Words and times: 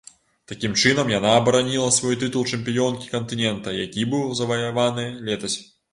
Такім 0.51 0.71
чынам 0.83 1.11
яна 1.15 1.33
абараніла 1.41 1.91
свой 1.99 2.17
тытул 2.23 2.47
чэмпіёнкі 2.57 3.11
кантынента, 3.13 3.77
які 3.85 4.07
быў 4.15 4.25
заваяваны 4.41 5.05
летась. 5.29 5.57